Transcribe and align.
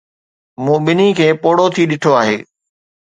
مون 0.63 0.77
ٻنهي 0.85 1.07
کي 1.17 1.27
پوڙهو 1.41 1.67
ٿي 1.75 1.83
ڏٺو 1.89 2.11
آهي. 2.21 2.37